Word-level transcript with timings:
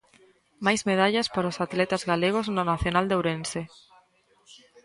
Máis 0.65 0.81
medallas 0.89 1.27
para 1.33 1.51
os 1.51 1.61
atletas 1.65 2.01
galegos 2.11 2.45
no 2.55 2.63
nacional 2.71 3.05
de 3.07 3.15
Ourense. 3.19 3.61